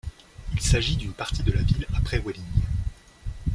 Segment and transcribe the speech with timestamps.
[0.53, 2.63] Il s'agit d'une partie de la ville après Welling.